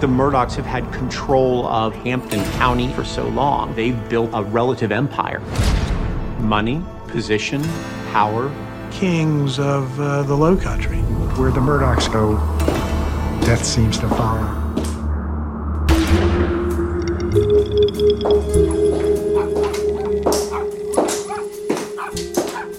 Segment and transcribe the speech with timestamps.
[0.00, 3.74] The Murdochs have had control of Hampton County for so long.
[3.74, 5.40] They've built a relative empire.
[6.38, 7.62] Money, position,
[8.10, 8.50] power.
[8.90, 10.96] Kings of uh, the Low Country.
[11.36, 12.36] Where the Murdochs go,
[13.44, 14.40] death seems to follow.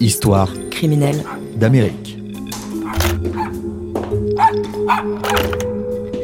[0.00, 1.22] Histoire criminelle
[1.56, 2.18] d'Amérique.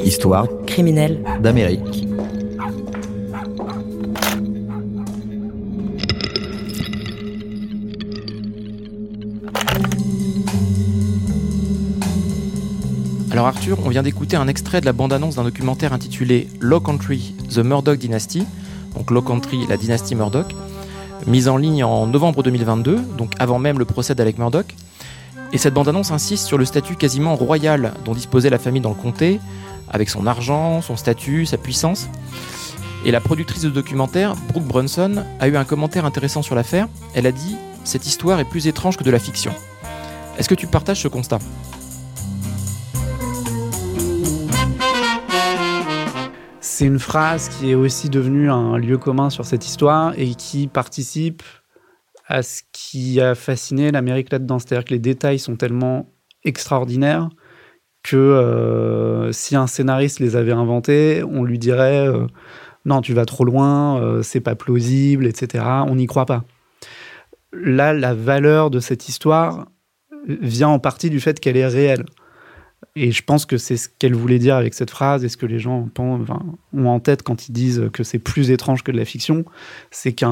[0.05, 2.07] Histoire d'Amérique.
[13.33, 17.35] Alors Arthur, on vient d'écouter un extrait de la bande-annonce d'un documentaire intitulé Low Country,
[17.53, 18.45] The Murdoch Dynasty,
[18.97, 20.55] donc Low Country, la dynastie Murdoch,
[21.27, 24.77] mise en ligne en novembre 2022, donc avant même le procès d'Alec Murdoch.
[25.53, 28.95] Et cette bande-annonce insiste sur le statut quasiment royal dont disposait la famille dans le
[28.95, 29.41] comté,
[29.91, 32.09] avec son argent, son statut, sa puissance.
[33.05, 36.89] Et la productrice de documentaire, Brooke Brunson, a eu un commentaire intéressant sur l'affaire.
[37.15, 39.53] Elle a dit Cette histoire est plus étrange que de la fiction.
[40.39, 41.39] Est-ce que tu partages ce constat?
[46.61, 50.69] C'est une phrase qui est aussi devenue un lieu commun sur cette histoire et qui
[50.69, 51.43] participe
[52.29, 54.59] à ce qui a fasciné l'Amérique là-dedans.
[54.59, 56.13] C'est-à-dire que les détails sont tellement
[56.45, 57.31] extraordinaires
[58.09, 62.27] que euh, si un scénariste les avait inventés, on lui dirait euh,
[62.87, 65.65] non, tu vas trop loin, euh, c'est pas plausible, etc.
[65.87, 66.45] On n'y croit pas.
[67.53, 69.67] Là, la valeur de cette histoire
[70.27, 72.07] vient en partie du fait qu'elle est réelle.
[72.95, 75.47] Et je pense que c'est ce qu'elle voulait dire avec cette phrase et ce que
[75.47, 79.05] les gens ont en tête quand ils disent que c'est plus étrange que de la
[79.05, 79.45] fiction,
[79.91, 80.25] c'est que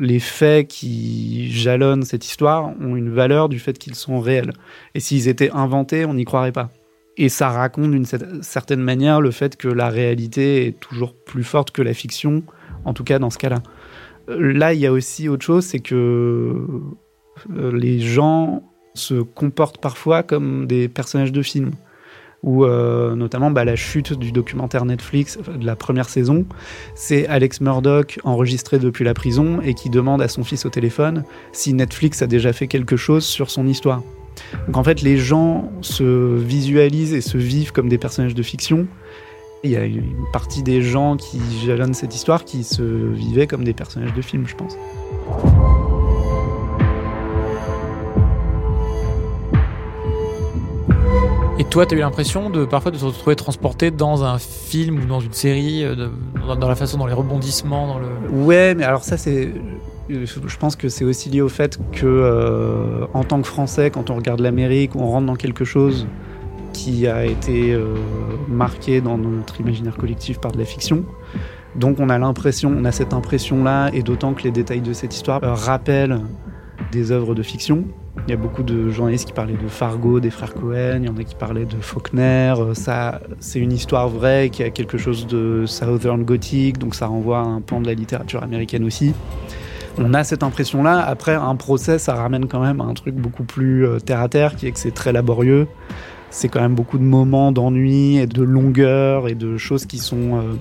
[0.00, 4.52] les faits qui jalonnent cette histoire ont une valeur du fait qu'ils sont réels.
[4.94, 6.70] Et s'ils étaient inventés, on n'y croirait pas.
[7.16, 8.06] Et ça raconte d'une
[8.42, 12.42] certaine manière le fait que la réalité est toujours plus forte que la fiction,
[12.84, 13.62] en tout cas dans ce cas-là.
[14.28, 16.54] Là, il y a aussi autre chose, c'est que
[17.54, 18.62] euh, les gens
[18.96, 21.72] se comportent parfois comme des personnages de films.
[22.42, 26.44] Ou euh, notamment bah, la chute du documentaire Netflix de la première saison,
[26.94, 31.24] c'est Alex Murdoch enregistré depuis la prison et qui demande à son fils au téléphone
[31.52, 34.02] si Netflix a déjà fait quelque chose sur son histoire.
[34.66, 38.86] Donc en fait, les gens se visualisent et se vivent comme des personnages de fiction.
[39.64, 43.64] Il y a une partie des gens qui jalonnent cette histoire qui se vivaient comme
[43.64, 44.76] des personnages de film, je pense.
[51.70, 55.06] Toi, tu as eu l'impression de parfois de te retrouver transporté dans un film ou
[55.06, 56.08] dans une série, euh,
[56.58, 58.00] dans la façon, dans les rebondissements, dans.
[58.44, 59.52] Ouais, mais alors ça, c'est.
[60.08, 64.10] Je pense que c'est aussi lié au fait que, euh, en tant que Français, quand
[64.10, 66.06] on regarde l'Amérique, on rentre dans quelque chose
[66.72, 67.94] qui a été euh,
[68.48, 71.04] marqué dans notre imaginaire collectif par de la fiction.
[71.74, 75.14] Donc on a l'impression, on a cette impression-là, et d'autant que les détails de cette
[75.14, 76.20] histoire rappellent
[76.92, 77.84] des œuvres de fiction.
[78.26, 81.08] Il y a beaucoup de journalistes qui parlaient de Fargo, des frères Cohen, il y
[81.08, 82.54] en a qui parlaient de Faulkner.
[82.58, 87.06] Euh, ça, c'est une histoire vraie qui a quelque chose de Southern Gothic, donc ça
[87.06, 89.12] renvoie à un pan de la littérature américaine aussi.
[89.98, 91.00] On a cette impression-là.
[91.00, 94.28] Après, un procès, ça ramène quand même à un truc beaucoup plus euh, terre à
[94.28, 95.66] terre, qui est que c'est très laborieux.
[96.30, 100.36] C'est quand même beaucoup de moments d'ennui et de longueur et de choses qui sont
[100.36, 100.54] euh,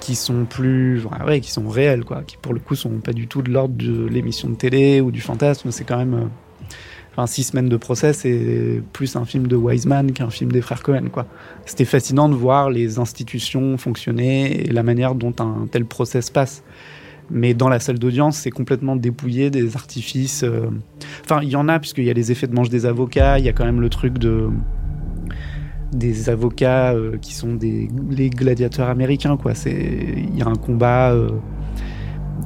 [0.00, 3.26] qui sont plus ouais, qui sont réelles quoi qui pour le coup sont pas du
[3.28, 6.30] tout de l'ordre de l'émission de télé ou du fantasme c'est quand même
[7.12, 10.82] Enfin, six semaines de procès, c'est plus un film de Wiseman qu'un film des frères
[10.82, 11.08] Cohen.
[11.10, 11.26] Quoi.
[11.66, 16.30] C'était fascinant de voir les institutions fonctionner et la manière dont un tel procès se
[16.30, 16.62] passe.
[17.28, 20.44] Mais dans la salle d'audience, c'est complètement dépouillé des artifices.
[20.44, 20.68] Euh,
[21.24, 23.44] enfin, il y en a, puisqu'il y a les effets de manche des avocats, il
[23.44, 24.48] y a quand même le truc de
[25.92, 29.36] des avocats euh, qui sont des les gladiateurs américains
[29.66, 31.30] il y a un combat euh,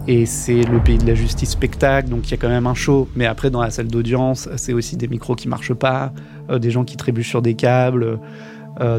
[0.09, 2.75] et c'est le pays de la justice spectacle, donc il y a quand même un
[2.75, 3.09] show.
[3.17, 6.13] Mais après, dans la salle d'audience, c'est aussi des micros qui marchent pas,
[6.51, 8.19] euh, des gens qui trébuchent sur des câbles,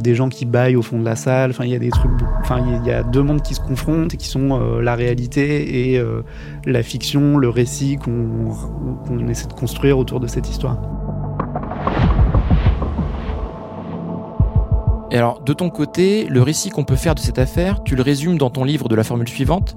[0.01, 1.49] des gens qui baillent au fond de la salle.
[1.49, 2.09] Enfin, il y a des trucs.
[2.39, 6.01] Enfin, il y, a deux mondes qui se confrontent et qui sont la réalité et
[6.65, 10.79] la fiction, le récit qu'on essaie de construire autour de cette histoire.
[15.17, 18.37] Alors, de ton côté, le récit qu'on peut faire de cette affaire, tu le résumes
[18.37, 19.75] dans ton livre de la formule suivante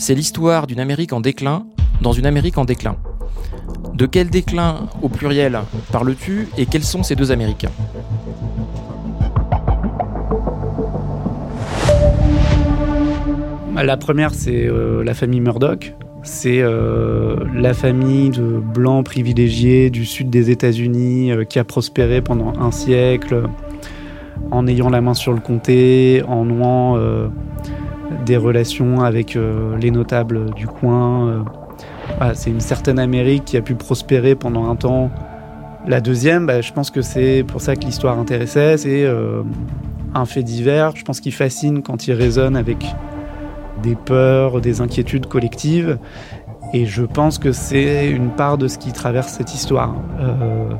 [0.00, 1.66] c'est l'histoire d'une Amérique en déclin
[2.00, 2.96] dans une Amérique en déclin.
[3.92, 5.60] De quel déclin au pluriel
[5.92, 7.70] parles-tu et quels sont ces deux Américains
[13.76, 15.94] La première, c'est euh, la famille Murdoch.
[16.22, 22.22] C'est euh, la famille de blancs privilégiés du sud des États-Unis euh, qui a prospéré
[22.22, 23.42] pendant un siècle
[24.50, 26.98] en ayant la main sur le comté, en nouant
[28.26, 29.38] des relations avec
[29.80, 31.44] les notables du coin.
[32.34, 35.10] c'est une certaine Amérique qui a pu prospérer pendant un temps.
[35.86, 39.06] La deuxième, bah, je pense que c'est pour ça que l'histoire intéressait, c'est
[40.14, 40.96] un fait divers.
[40.96, 42.84] Je pense qu'il fascine quand il résonne avec
[43.82, 45.98] des peurs, des inquiétudes collectives.
[46.72, 49.94] Et je pense que c'est une part de ce qui traverse cette histoire.
[50.20, 50.70] Euh,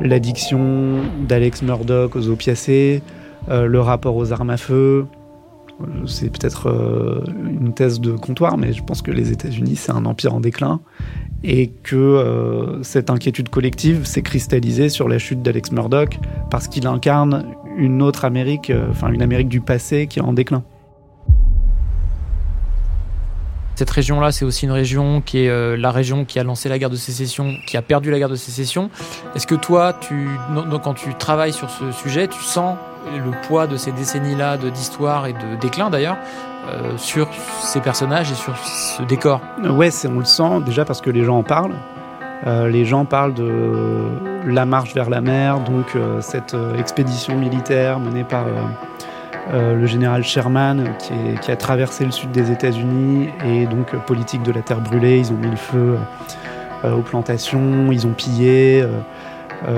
[0.00, 3.02] l'addiction d'Alex Murdoch aux opiacés,
[3.48, 5.06] euh, le rapport aux armes à feu.
[6.06, 7.24] C'est peut-être euh,
[7.60, 10.80] une thèse de comptoir, mais je pense que les États-Unis, c'est un empire en déclin
[11.42, 16.18] et que cette inquiétude collective s'est cristallisée sur la chute d'Alex Murdoch
[16.50, 20.64] parce qu'il incarne une autre Amérique, enfin une Amérique du passé qui est en déclin.
[23.76, 26.78] Cette région-là, c'est aussi une région qui est euh, la région qui a lancé la
[26.78, 28.88] guerre de sécession, qui a perdu la guerre de sécession.
[29.34, 30.28] Est-ce que toi, tu,
[30.84, 32.76] quand tu travailles sur ce sujet, tu sens
[33.12, 36.16] le poids de ces décennies-là d'histoire et de déclin d'ailleurs
[36.68, 37.28] euh, sur
[37.60, 39.40] ces personnages et sur ce décor?
[39.64, 41.74] Ouais, on le sent déjà parce que les gens en parlent.
[42.46, 44.06] Euh, les gens parlent de
[44.46, 48.44] la marche vers la mer, donc cette expédition militaire menée par
[49.52, 50.94] euh, le général Sherman
[51.42, 55.18] qui, a traversé le sud des États-Unis et donc euh, politique de la terre brûlée.
[55.18, 55.98] Ils ont mis le feu
[56.84, 58.84] euh, aux plantations, ils ont pillé.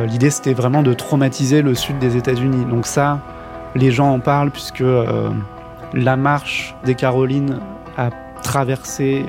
[0.09, 2.65] L'idée c'était vraiment de traumatiser le sud des États-Unis.
[2.65, 3.21] Donc ça,
[3.77, 4.83] les gens en parlent puisque
[5.93, 7.61] la marche des Carolines
[7.97, 8.11] a
[8.43, 9.25] traversé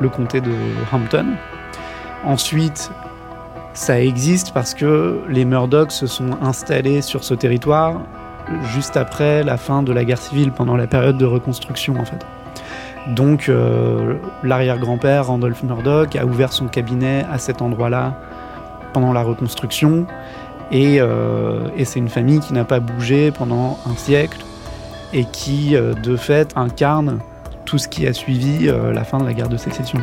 [0.00, 0.50] le comté de
[0.92, 1.26] Hampton.
[2.24, 2.90] Ensuite,
[3.72, 8.00] ça existe parce que les Murdochs se sont installés sur ce territoire
[8.74, 12.24] juste après la fin de la guerre civile, pendant la période de reconstruction en fait.
[13.08, 18.18] Donc euh, l'arrière-grand-père Randolph Murdoch a ouvert son cabinet à cet endroit-là
[18.92, 20.06] pendant la reconstruction
[20.72, 24.44] euh, et, c'est une famille qui n'a pas bougé pendant un siècle
[25.12, 27.20] et qui euh, de fait incarne
[27.64, 29.98] tout ce qui a suivi la fin de la guerre de sécession.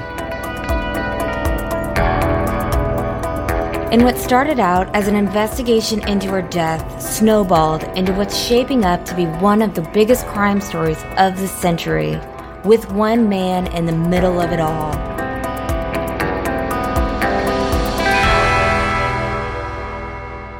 [3.94, 9.06] And what started out as an investigation into her death snowballed into what's shaping up
[9.06, 12.18] to be one of the biggest crime stories of the century,
[12.66, 14.95] with one man in the middle of it all.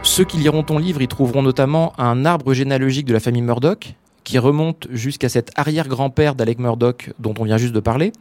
[0.04, 3.96] Ceux qui liront ton livre y trouveront notamment un arbre généalogique de la famille Murdoch,
[4.24, 8.14] qui remonte jusqu'à cet arrière-grand-père d'Alec Murdoch dont on vient juste de parler,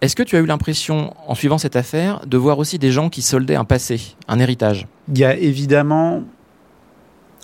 [0.00, 3.08] est-ce que tu as eu l'impression, en suivant cette affaire, de voir aussi des gens
[3.08, 4.86] qui soldaient un passé, un héritage?
[5.08, 6.24] Il y a évidemment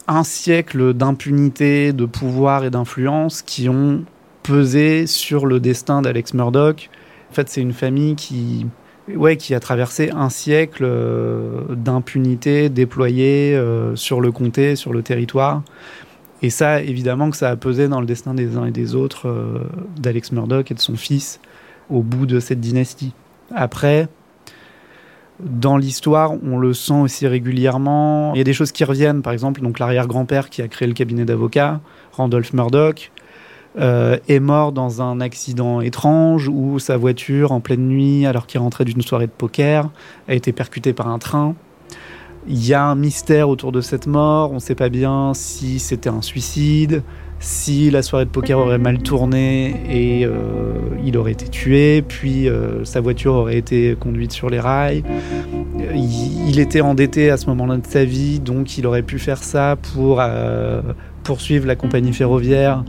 [0.08, 4.04] un siècle d'impunité, de pouvoir et d'influence qui ont
[4.42, 6.90] pesé sur le destin d'Alex Murdoch.
[7.30, 8.66] En fait, c'est une famille qui,
[9.14, 15.02] ouais, qui a traversé un siècle euh, d'impunité déployée euh, sur le comté, sur le
[15.02, 15.62] territoire.
[16.42, 19.28] Et ça, évidemment, que ça a pesé dans le destin des uns et des autres
[19.28, 19.60] euh,
[19.98, 21.40] d'Alex Murdoch et de son fils
[21.90, 23.12] au bout de cette dynastie.
[23.54, 24.08] Après,
[25.40, 28.32] dans l'histoire, on le sent aussi régulièrement.
[28.34, 30.94] Il y a des choses qui reviennent, par exemple, donc l'arrière-grand-père qui a créé le
[30.94, 31.80] cabinet d'avocats,
[32.12, 33.10] Randolph Murdoch,
[33.78, 38.60] euh, est mort dans un accident étrange où sa voiture, en pleine nuit, alors qu'il
[38.60, 39.90] rentrait d'une soirée de poker,
[40.28, 41.54] a été percutée par un train.
[42.48, 44.50] Il y a un mystère autour de cette mort.
[44.52, 47.02] On ne sait pas bien si c'était un suicide,
[47.38, 50.72] si la soirée de poker aurait mal tourné et euh,
[51.04, 55.02] il aurait été tué, puis euh, sa voiture aurait été conduite sur les rails.
[55.94, 59.76] Il, était endetté à ce moment-là de sa vie, donc il aurait pu faire ça
[59.94, 60.82] pour euh,
[61.22, 62.84] poursuivre la compagnie ferroviaire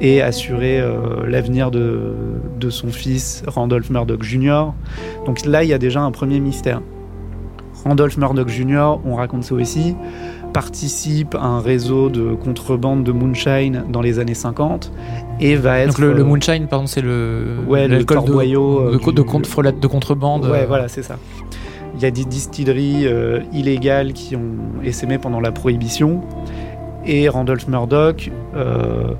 [0.00, 0.82] et assurer
[1.26, 2.12] l'avenir de,
[2.58, 4.72] de, son fils Randolph Murdoch Jr.
[5.26, 6.80] Donc là, il y a déjà un premier mystère.
[7.84, 9.94] Randolph Murdoch Jr., on raconte ça aussi,
[10.52, 14.90] participe à un réseau de contrebande de moonshine dans les années 50
[15.40, 15.88] et va être.
[15.88, 17.58] Donc le, euh, moonshine, pardon, c'est le.
[17.66, 20.46] Ouais, le de, de, de, de, contrebande.
[20.46, 21.16] Ouais, voilà, c'est ça.
[21.96, 26.22] Il y a des distilleries euh, illégales qui ont essaimé pendant la prohibition
[27.06, 29.12] et Randolph Murdoch euh,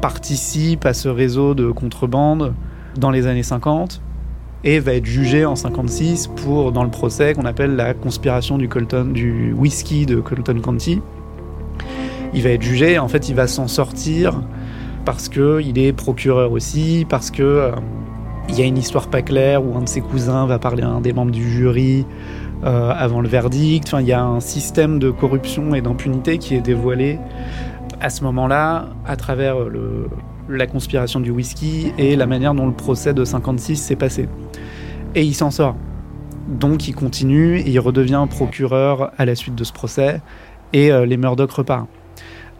[0.00, 2.54] participe à ce réseau de contrebande
[2.96, 4.00] dans les années 50
[4.64, 8.68] et va être jugé en 56 pour dans le procès qu'on appelle la conspiration du
[8.68, 11.00] Colton du whisky de Colton County.
[12.32, 14.40] Il va être jugé, en fait, il va s'en sortir
[15.04, 17.70] parce que il est procureur aussi, parce que euh,
[18.48, 20.88] il y a une histoire pas claire où un de ses cousins va parler à
[20.88, 22.06] un des membres du jury
[22.64, 23.88] euh, avant le verdict.
[23.88, 27.18] Enfin, il y a un système de corruption et d'impunité qui est dévoilé
[28.00, 30.08] à ce moment-là à travers le,
[30.48, 34.28] la conspiration du whisky et la manière dont le procès de 56 s'est passé.
[35.14, 35.76] Et il s'en sort.
[36.48, 40.20] Donc il continue et il redevient procureur à la suite de ce procès
[40.72, 41.88] et euh, les Murdoch repartent.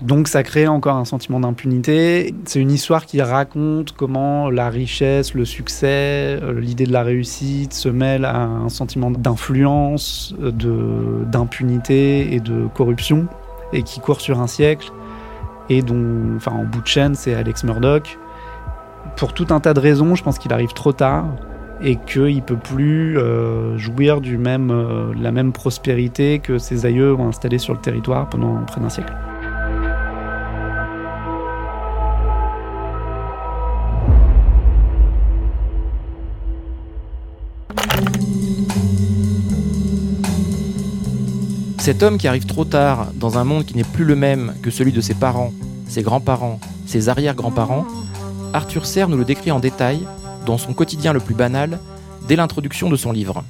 [0.01, 2.35] Donc ça crée encore un sentiment d'impunité.
[2.45, 7.73] C'est une histoire qui raconte comment la richesse, le succès, euh, l'idée de la réussite
[7.73, 13.29] se mêlent à un sentiment d'influence, d'impunité et de corruption,
[13.73, 14.93] et qui court sur un siècle,
[15.69, 18.19] et dont, enfin en bout de chaîne, c'est Alex Murdoch.
[19.17, 21.27] Pour tout un tas de raisons, je pense qu'il arrive trop tard
[21.83, 26.87] et qu'il peut plus euh, jouir du même, euh, de la même prospérité que ses
[26.87, 29.13] aïeux ont installé sur le territoire pendant près d'un siècle.
[41.85, 44.71] Cet homme qui arrive trop tard dans un monde qui n'est plus le même que
[44.71, 45.53] celui de ses parents,
[45.87, 47.85] ses grands-parents, ses arrière-grands-parents,
[48.55, 50.01] Arthur Serre nous le décrit en détail
[50.47, 51.79] dans son quotidien le plus banal
[52.27, 53.45] dès l'introduction de son livre.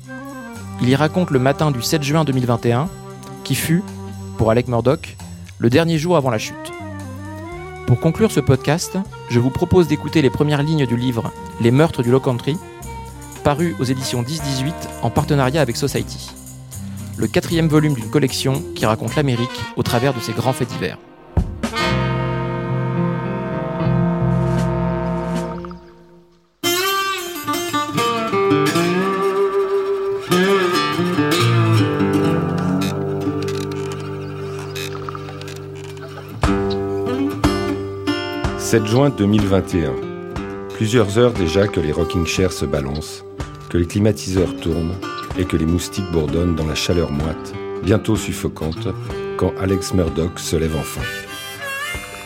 [0.82, 2.88] Il y raconte le matin du 7 juin 2021,
[3.44, 3.84] qui fut,
[4.36, 5.16] pour Alec Murdoch,
[5.58, 6.72] le dernier jour avant la chute.
[7.86, 8.98] Pour conclure ce podcast,
[9.30, 12.56] je vous propose d'écouter les premières lignes du livre Les meurtres du Low Country,
[13.44, 14.72] paru aux éditions 10-18
[15.02, 16.32] en partenariat avec Society
[17.16, 20.98] le quatrième volume d'une collection qui raconte l'Amérique au travers de ses grands faits divers.
[38.58, 39.92] «7 juin 2021.
[40.74, 43.24] Plusieurs heures déjà que les rocking chairs se balancent,
[43.70, 44.96] que les climatiseurs tournent,
[45.38, 48.88] et que les moustiques bourdonnent dans la chaleur moite, bientôt suffocante,
[49.36, 51.02] quand Alex Murdoch se lève enfin.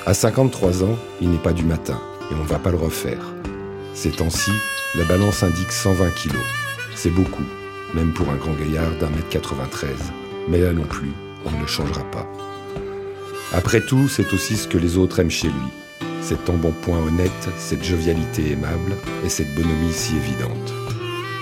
[0.07, 1.99] À 53 ans, il n'est pas du matin,
[2.31, 3.35] et on ne va pas le refaire.
[3.95, 4.53] Ces temps-ci,
[4.95, 6.37] la balance indique 120 kilos.
[6.95, 7.45] C'est beaucoup,
[7.95, 9.91] même pour un grand gaillard d'un mètre 93.
[10.49, 11.13] Mais là non plus,
[11.45, 12.27] on ne le changera pas.
[13.53, 16.09] Après tout, c'est aussi ce que les autres aiment chez lui.
[16.21, 18.93] Cet embonpoint honnête, cette jovialité aimable
[19.25, 20.75] et cette bonhomie si évidente.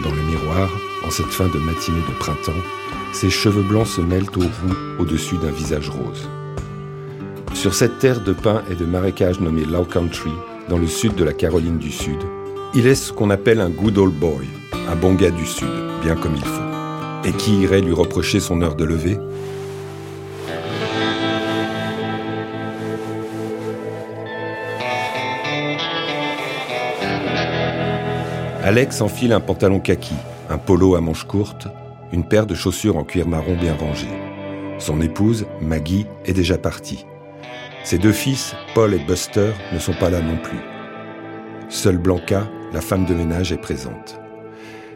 [0.04, 0.70] Dans le miroir,
[1.05, 2.62] en cette fin de matinée de printemps,
[3.12, 6.29] ses cheveux blancs se mêlent aux roux au-dessus d'un visage rose.
[7.55, 10.33] Sur cette terre de pins et de marécages nommée Low Country,
[10.69, 12.19] dans le sud de la Caroline du Sud,
[12.75, 14.47] il est ce qu'on appelle un good old boy,
[14.91, 15.69] un bon gars du Sud,
[16.03, 17.29] bien comme il faut.
[17.29, 19.19] Et qui irait lui reprocher son heure de lever?
[28.62, 30.15] Alex enfile un pantalon kaki,
[30.49, 31.69] un polo à manches courtes,
[32.12, 34.07] une paire de chaussures en cuir marron bien rangées.
[34.79, 37.07] Son épouse, Maggie, est déjà partie.
[37.85, 40.59] Ses deux fils, Paul et Buster, ne sont pas là non plus.
[41.69, 44.21] Seule Blanca, la femme de ménage, est présente.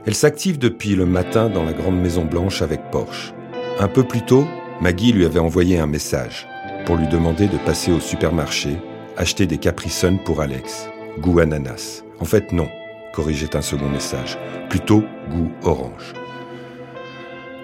[0.06, 3.32] Elle s'active depuis le matin dans la grande maison blanche avec Porsche.
[3.78, 4.46] Un peu plus tôt,
[4.80, 6.46] Maggie lui avait envoyé un message
[6.86, 8.76] pour lui demander de passer au supermarché,
[9.16, 9.90] acheter des Capri
[10.24, 10.88] pour Alex.
[11.18, 12.02] Goût ananas.
[12.18, 12.68] En fait, non
[13.12, 14.38] corrigeait un second message.
[14.68, 16.14] Plutôt goût orange.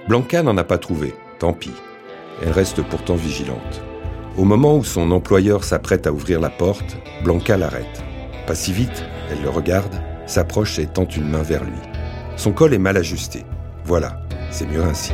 [0.09, 1.73] Blanca n'en a pas trouvé, tant pis.
[2.43, 3.83] Elle reste pourtant vigilante.
[4.37, 8.05] Au moment où son employeur s'apprête à ouvrir la porte, Blanca l'arrête.
[8.47, 11.79] Pas si vite, elle le regarde, s'approche et tend une main vers lui.
[12.37, 13.45] Son col est mal ajusté.
[13.85, 15.13] Voilà, c'est mieux ainsi.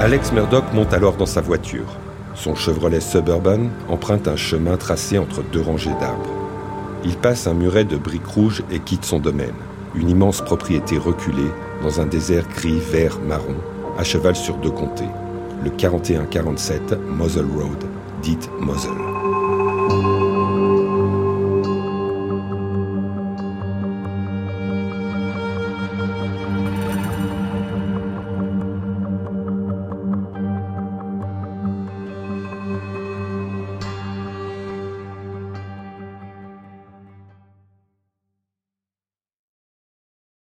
[0.00, 1.86] Alex Murdoch monte alors dans sa voiture.
[2.40, 6.30] Son Chevrolet Suburban emprunte un chemin tracé entre deux rangées d'arbres.
[7.04, 9.54] Il passe un muret de briques rouges et quitte son domaine,
[9.94, 11.50] une immense propriété reculée
[11.82, 13.56] dans un désert gris, vert, marron,
[13.98, 15.04] à cheval sur deux comtés,
[15.62, 17.84] le 4147 Moselle Road,
[18.22, 19.09] dite Moselle.